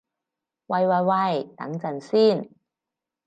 [0.65, 2.49] 喂喂喂，等陣先